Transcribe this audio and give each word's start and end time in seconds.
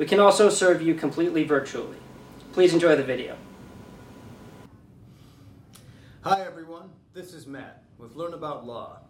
We 0.00 0.06
can 0.06 0.18
also 0.18 0.48
serve 0.48 0.80
you 0.80 0.94
completely 0.94 1.44
virtually. 1.44 1.98
Please 2.54 2.72
enjoy 2.72 2.96
the 2.96 3.04
video. 3.04 3.36
Hi 6.22 6.40
everyone, 6.40 6.88
this 7.12 7.34
is 7.34 7.46
Matt 7.46 7.82
with 7.98 8.16
Learn 8.16 8.32
About 8.32 8.66
Law. 8.66 9.00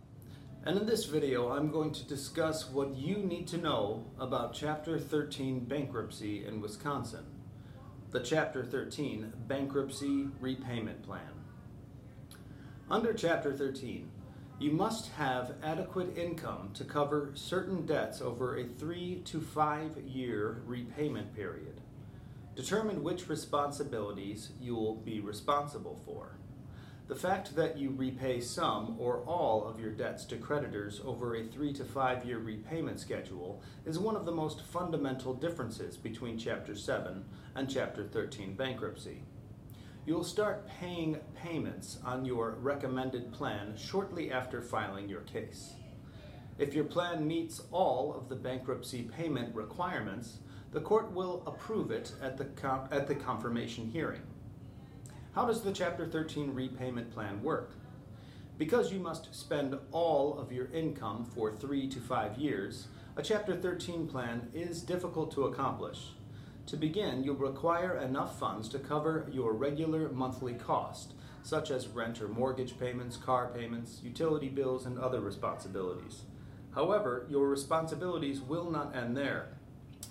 And 0.65 0.77
in 0.77 0.87
this 0.87 1.05
video, 1.05 1.53
I'm 1.53 1.71
going 1.71 1.93
to 1.93 2.05
discuss 2.09 2.69
what 2.69 2.97
you 2.97 3.19
need 3.19 3.47
to 3.47 3.57
know 3.57 4.05
about 4.19 4.53
Chapter 4.53 4.98
13 4.98 5.61
bankruptcy 5.61 6.45
in 6.45 6.61
Wisconsin. 6.61 7.25
The 8.11 8.19
Chapter 8.19 8.65
13 8.65 9.33
Bankruptcy 9.47 10.27
Repayment 10.41 11.05
Plan. 11.05 11.20
Under 12.91 13.12
Chapter 13.12 13.53
13, 13.53 14.11
you 14.60 14.70
must 14.70 15.10
have 15.12 15.55
adequate 15.64 16.19
income 16.19 16.70
to 16.74 16.84
cover 16.84 17.30
certain 17.32 17.87
debts 17.87 18.20
over 18.20 18.59
a 18.59 18.64
three 18.66 19.23
to 19.24 19.41
five 19.41 19.96
year 19.96 20.60
repayment 20.66 21.34
period. 21.34 21.80
Determine 22.55 23.02
which 23.02 23.27
responsibilities 23.27 24.50
you 24.60 24.74
will 24.74 24.96
be 24.96 25.19
responsible 25.19 25.98
for. 26.05 26.33
The 27.08 27.17
fact 27.17 27.56
that 27.56 27.78
you 27.78 27.94
repay 27.97 28.42
some 28.42 28.97
or 28.98 29.22
all 29.25 29.67
of 29.67 29.80
your 29.80 29.92
debts 29.92 30.27
to 30.27 30.36
creditors 30.36 31.00
over 31.06 31.34
a 31.34 31.45
three 31.45 31.72
to 31.72 31.84
five 31.84 32.27
year 32.27 32.39
repayment 32.39 33.00
schedule 33.00 33.62
is 33.86 33.98
one 33.98 34.14
of 34.14 34.27
the 34.27 34.33
most 34.33 34.61
fundamental 34.61 35.33
differences 35.33 35.97
between 35.97 36.36
Chapter 36.36 36.77
7 36.77 37.24
and 37.55 37.70
Chapter 37.70 38.05
13 38.05 38.56
bankruptcy 38.56 39.22
you'll 40.06 40.25
start 40.25 40.67
paying 40.67 41.19
payments 41.34 41.98
on 42.05 42.25
your 42.25 42.56
recommended 42.61 43.33
plan 43.33 43.75
shortly 43.77 44.33
after 44.33 44.62
filing 44.62 45.09
your 45.09 45.20
case. 45.23 45.75
If 46.59 46.75
your 46.75 46.84
plan 46.84 47.27
meets 47.27 47.62
all 47.70 48.15
of 48.15 48.29
the 48.29 48.37
bankruptcy 48.37 49.03
payment 49.03 49.55
requirements, 49.55 50.39
the 50.73 50.81
court 50.81 51.12
will 51.12 51.42
approve 51.47 51.91
it 51.91 52.12
at 52.23 52.37
the, 52.37 52.47
at 52.91 53.09
the 53.09 53.15
confirmation 53.15 53.91
hearing. 53.91 54.23
How 55.34 55.47
does 55.47 55.62
the 55.62 55.73
Chapter 55.73 56.07
13 56.07 56.55
repayment 56.55 57.12
plan 57.12 57.42
work? 57.42 57.73
Because 58.59 58.92
you 58.92 59.01
must 59.01 59.35
spend 59.35 59.77
all 59.91 60.39
of 60.39 60.53
your 60.53 60.70
income 60.73 61.25
for 61.25 61.53
three 61.53 61.89
to 61.89 62.01
five 62.01 62.37
years, 62.37 62.89
a 63.17 63.23
Chapter 63.23 63.57
13 63.57 64.07
plan 64.07 64.48
is 64.55 64.83
difficult 64.83 65.33
to 65.33 65.45
accomplish. 65.45 66.12
To 66.71 66.77
begin, 66.77 67.25
you'll 67.25 67.35
require 67.35 67.97
enough 67.97 68.39
funds 68.39 68.69
to 68.69 68.79
cover 68.79 69.27
your 69.33 69.55
regular 69.55 70.09
monthly 70.11 70.55
cost, 70.55 71.15
such 71.43 71.69
as 71.69 71.89
rent 71.89 72.23
or 72.23 72.29
mortgage 72.29 72.79
payments, 72.79 73.17
car 73.17 73.51
payments, 73.53 73.99
utility 74.05 74.49
bills, 74.49 74.87
and 74.87 74.97
other 74.97 75.21
responsibilities. 75.21 76.23
However, 76.73 77.27
your 77.29 77.48
responsibilities 77.48 78.41
will 78.41 78.71
not 78.71 78.95
end 78.95 79.17
there. 79.17 79.48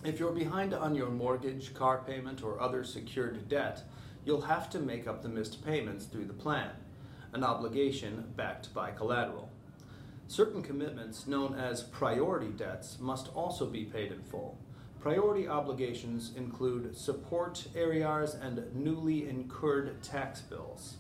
If 0.04 0.20
you're 0.20 0.34
behind 0.34 0.74
on 0.74 0.96
your 0.96 1.10
mortgage, 1.10 1.74
car 1.74 2.04
payment, 2.06 2.44
or 2.44 2.60
other 2.60 2.84
secured 2.84 3.48
debt, 3.48 3.84
you'll 4.26 4.42
have 4.42 4.70
to 4.72 4.80
make 4.80 5.08
up 5.08 5.24
the 5.24 5.30
missed 5.30 5.66
payments 5.66 6.08
through 6.08 6.26
the 6.26 6.34
plan, 6.34 6.72
an 7.32 7.46
obligation 7.46 8.34
backed 8.36 8.74
by 8.74 8.92
collateral. 8.92 9.50
Certain 10.28 10.62
commitments, 10.62 11.25
known 11.25 11.56
as 11.56 11.84
priority 11.84 12.50
debts, 12.50 13.00
must 13.00 13.30
also 13.30 13.66
be 13.66 13.86
paid 13.86 14.12
in 14.12 14.22
full. 14.24 14.58
Priority 15.00 15.48
obligations 15.48 16.34
include 16.36 16.98
support 16.98 17.68
arrears 17.74 18.34
and 18.36 18.76
newly 18.76 19.30
incurred 19.30 20.04
tax 20.04 20.42
bills. 20.42 20.98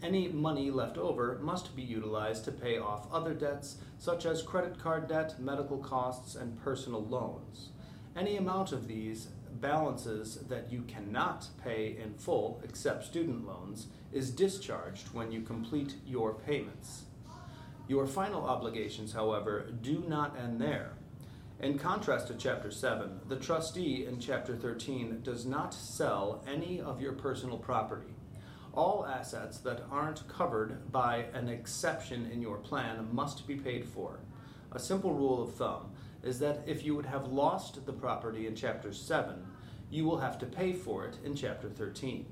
Any 0.00 0.28
money 0.28 0.70
left 0.70 0.96
over 0.96 1.36
must 1.42 1.74
be 1.74 1.82
utilized 1.82 2.44
to 2.44 2.52
pay 2.52 2.78
off 2.78 3.12
other 3.12 3.34
debts, 3.34 3.78
such 3.98 4.24
as 4.24 4.40
credit 4.40 4.78
card 4.78 5.08
debt, 5.08 5.40
medical 5.40 5.78
costs, 5.78 6.36
and 6.36 6.62
personal 6.62 7.04
loans. 7.04 7.70
Any 8.16 8.36
amount 8.36 8.70
of 8.70 8.86
these 8.86 9.30
balances 9.60 10.36
that 10.48 10.70
you 10.70 10.82
cannot 10.82 11.48
pay 11.62 11.98
in 12.00 12.14
full, 12.14 12.60
except 12.62 13.04
student 13.04 13.46
loans, 13.46 13.88
is 14.12 14.30
discharged 14.30 15.08
when 15.12 15.32
you 15.32 15.40
complete 15.40 15.96
your 16.06 16.34
payments. 16.34 17.02
Your 17.88 18.06
final 18.06 18.46
obligations, 18.46 19.12
however, 19.12 19.70
do 19.82 20.04
not 20.06 20.38
end 20.38 20.60
there. 20.60 20.92
In 21.62 21.78
contrast 21.78 22.28
to 22.28 22.34
Chapter 22.34 22.70
7, 22.70 23.20
the 23.28 23.36
trustee 23.36 24.06
in 24.06 24.18
Chapter 24.18 24.56
13 24.56 25.20
does 25.22 25.44
not 25.44 25.74
sell 25.74 26.42
any 26.50 26.80
of 26.80 27.02
your 27.02 27.12
personal 27.12 27.58
property. 27.58 28.14
All 28.72 29.04
assets 29.04 29.58
that 29.58 29.82
aren't 29.90 30.26
covered 30.26 30.90
by 30.90 31.26
an 31.34 31.50
exception 31.50 32.30
in 32.32 32.40
your 32.40 32.56
plan 32.56 33.08
must 33.12 33.46
be 33.46 33.56
paid 33.56 33.84
for. 33.84 34.20
A 34.72 34.78
simple 34.78 35.12
rule 35.12 35.42
of 35.42 35.54
thumb 35.54 35.90
is 36.22 36.38
that 36.38 36.62
if 36.66 36.82
you 36.82 36.96
would 36.96 37.04
have 37.04 37.26
lost 37.26 37.84
the 37.84 37.92
property 37.92 38.46
in 38.46 38.56
Chapter 38.56 38.94
7, 38.94 39.44
you 39.90 40.06
will 40.06 40.18
have 40.18 40.38
to 40.38 40.46
pay 40.46 40.72
for 40.72 41.04
it 41.04 41.18
in 41.24 41.34
Chapter 41.34 41.68
13. 41.68 42.24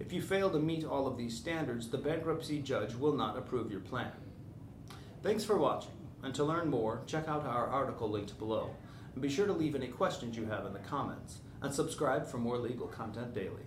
If 0.00 0.10
you 0.10 0.22
fail 0.22 0.48
to 0.50 0.58
meet 0.58 0.86
all 0.86 1.06
of 1.06 1.18
these 1.18 1.36
standards, 1.36 1.90
the 1.90 1.98
bankruptcy 1.98 2.62
judge 2.62 2.94
will 2.94 3.14
not 3.14 3.36
approve 3.36 3.70
your 3.70 3.80
plan. 3.80 4.12
Thanks 5.22 5.44
for 5.44 5.58
watching. 5.58 5.90
And 6.24 6.34
to 6.36 6.44
learn 6.44 6.70
more, 6.70 7.02
check 7.06 7.28
out 7.28 7.44
our 7.44 7.66
article 7.66 8.08
linked 8.08 8.38
below. 8.38 8.70
And 9.12 9.22
be 9.22 9.28
sure 9.28 9.46
to 9.46 9.52
leave 9.52 9.74
any 9.74 9.88
questions 9.88 10.38
you 10.38 10.46
have 10.46 10.64
in 10.64 10.72
the 10.72 10.78
comments. 10.78 11.40
And 11.60 11.72
subscribe 11.72 12.26
for 12.26 12.38
more 12.38 12.56
legal 12.56 12.86
content 12.86 13.34
daily. 13.34 13.66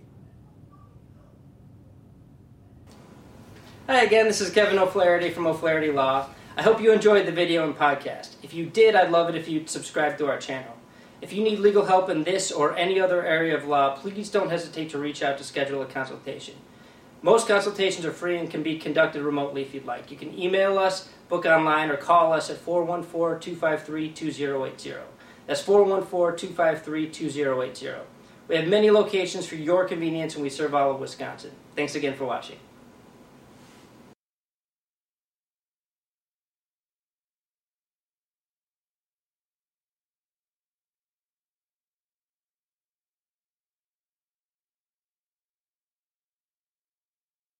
Hi 3.86 4.02
again, 4.02 4.26
this 4.26 4.40
is 4.40 4.50
Kevin 4.50 4.78
O'Flaherty 4.78 5.30
from 5.30 5.46
O'Flaherty 5.46 5.92
Law. 5.92 6.26
I 6.56 6.62
hope 6.62 6.82
you 6.82 6.92
enjoyed 6.92 7.26
the 7.26 7.32
video 7.32 7.64
and 7.64 7.76
podcast. 7.76 8.30
If 8.42 8.52
you 8.52 8.66
did, 8.66 8.96
I'd 8.96 9.12
love 9.12 9.28
it 9.28 9.36
if 9.36 9.48
you'd 9.48 9.70
subscribe 9.70 10.18
to 10.18 10.26
our 10.26 10.38
channel. 10.38 10.74
If 11.22 11.32
you 11.32 11.44
need 11.44 11.60
legal 11.60 11.84
help 11.84 12.10
in 12.10 12.24
this 12.24 12.50
or 12.50 12.76
any 12.76 12.98
other 13.00 13.24
area 13.24 13.56
of 13.56 13.66
law, 13.68 13.96
please 13.96 14.30
don't 14.30 14.50
hesitate 14.50 14.90
to 14.90 14.98
reach 14.98 15.22
out 15.22 15.38
to 15.38 15.44
schedule 15.44 15.80
a 15.80 15.86
consultation. 15.86 16.54
Most 17.20 17.48
consultations 17.48 18.06
are 18.06 18.12
free 18.12 18.38
and 18.38 18.48
can 18.48 18.62
be 18.62 18.78
conducted 18.78 19.22
remotely 19.22 19.62
if 19.62 19.74
you'd 19.74 19.86
like. 19.86 20.10
You 20.10 20.16
can 20.16 20.38
email 20.38 20.78
us, 20.78 21.08
book 21.28 21.46
online, 21.46 21.90
or 21.90 21.96
call 21.96 22.32
us 22.32 22.48
at 22.48 22.58
414 22.58 23.40
253 23.40 24.12
2080. 24.12 24.94
That's 25.46 25.60
414 25.60 26.38
253 26.38 27.10
2080. 27.10 27.88
We 28.46 28.56
have 28.56 28.68
many 28.68 28.90
locations 28.90 29.46
for 29.46 29.56
your 29.56 29.84
convenience 29.84 30.34
and 30.34 30.44
we 30.44 30.50
serve 30.50 30.74
all 30.74 30.92
of 30.92 31.00
Wisconsin. 31.00 31.50
Thanks 31.74 31.96
again 31.96 32.14
for 32.14 32.24
watching. 32.24 32.58